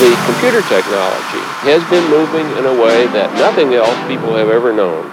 the 0.00 0.16
computer 0.24 0.62
technology 0.62 1.44
has 1.68 1.84
been 1.90 2.08
moving 2.08 2.46
in 2.56 2.64
a 2.64 2.82
way 2.82 3.06
that 3.08 3.30
nothing 3.34 3.74
else 3.74 3.94
people 4.08 4.34
have 4.34 4.48
ever 4.48 4.72
known. 4.72 5.04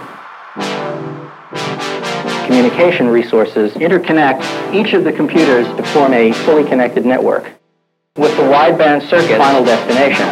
Communication 2.45 3.09
resources 3.09 3.73
interconnect 3.73 4.41
each 4.73 4.93
of 4.93 5.03
the 5.03 5.11
computers 5.11 5.67
to 5.75 5.83
form 5.87 6.13
a 6.13 6.31
fully 6.31 6.63
connected 6.63 7.05
network. 7.05 7.51
With 8.15 8.33
the 8.37 8.43
wideband 8.43 9.01
circuit 9.09 9.37
final 9.37 9.65
destination, 9.65 10.25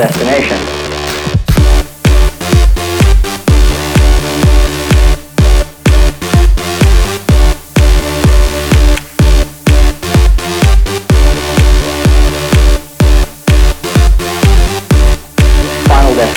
destination. 0.00 0.69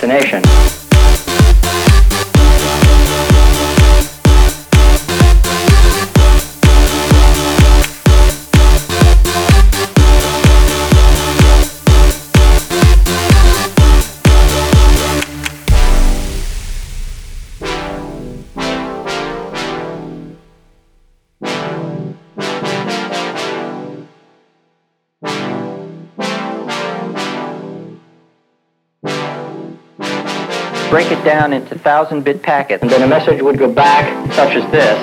Destination. 0.08 0.83
Break 30.94 31.10
it 31.12 31.26
down 31.26 31.54
into 31.54 31.76
thousand 31.80 32.24
bit 32.24 32.44
packets, 32.44 32.84
and 32.84 32.92
then 32.92 33.02
a 33.02 33.08
message 33.08 33.42
would 33.42 33.58
go 33.58 33.68
back, 33.68 34.32
such 34.34 34.56
as 34.56 34.72
this. 34.72 35.00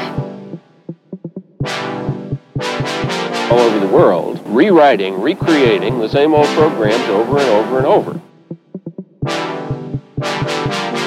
All 3.50 3.58
over 3.58 3.80
the 3.80 3.92
world, 3.92 4.40
rewriting, 4.44 5.20
recreating 5.20 5.98
the 5.98 6.08
same 6.08 6.32
old 6.32 6.46
programs 6.50 7.08
over 7.08 7.38
and 7.38 7.48
over 7.48 7.78
and 7.78 7.86
over. 7.88 8.20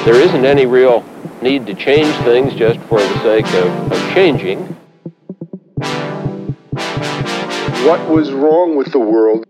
There 0.03 0.19
isn't 0.19 0.43
any 0.43 0.65
real 0.65 1.05
need 1.41 1.65
to 1.67 1.73
change 1.75 2.13
things 2.25 2.53
just 2.53 2.77
for 2.89 2.99
the 2.99 3.19
sake 3.21 3.47
of, 3.53 3.89
of 3.89 4.13
changing. 4.13 4.65
What 7.85 8.05
was 8.09 8.33
wrong 8.33 8.75
with 8.75 8.91
the 8.91 8.99
world? 8.99 9.45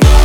Destination. 0.00 0.23